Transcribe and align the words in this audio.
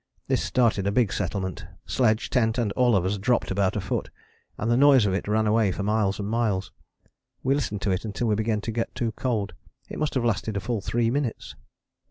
This 0.27 0.41
started 0.43 0.87
a 0.87 0.91
big 0.91 1.13
settlement; 1.13 1.67
sledge, 1.85 2.31
tent 2.31 2.57
and 2.57 2.71
all 2.71 2.95
of 2.95 3.05
us 3.05 3.19
dropped 3.19 3.51
about 3.51 3.75
a 3.75 3.79
foot, 3.79 4.09
and 4.57 4.71
the 4.71 4.75
noise 4.75 5.05
of 5.05 5.13
it 5.13 5.27
ran 5.27 5.45
away 5.45 5.71
for 5.71 5.83
miles 5.83 6.17
and 6.17 6.27
miles: 6.27 6.71
we 7.43 7.53
listened 7.53 7.83
to 7.83 7.91
it 7.91 8.03
until 8.03 8.25
we 8.25 8.33
began 8.33 8.61
to 8.61 8.71
get 8.71 8.95
too 8.95 9.11
cold. 9.11 9.53
It 9.89 9.99
must 9.99 10.15
have 10.15 10.25
lasted 10.25 10.57
a 10.57 10.59
full 10.59 10.81
three 10.81 11.11
minutes. 11.11 11.53